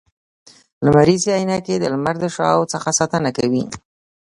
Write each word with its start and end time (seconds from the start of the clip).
لمریزي 0.85 1.29
عینکي 1.39 1.75
د 1.79 1.85
لمر 1.93 2.15
د 2.21 2.25
شعاوو 2.35 2.69
څخه 2.73 2.89
ساتنه 2.99 3.29
کوي 3.37 3.63